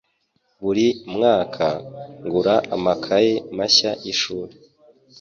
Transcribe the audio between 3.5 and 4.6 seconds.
mashya yishuri.